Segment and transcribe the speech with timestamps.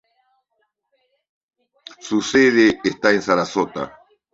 [1.99, 3.99] Su sede está en Sarasota.